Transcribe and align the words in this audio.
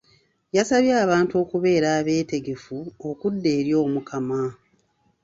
Yasabye 0.55 0.91
abantu 1.05 1.33
okubeera 1.43 1.87
abeetegefu 1.99 2.75
okudda 3.09 3.49
eri 3.59 3.71
Omukama 3.83 4.41